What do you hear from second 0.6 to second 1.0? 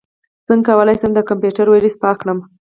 کولی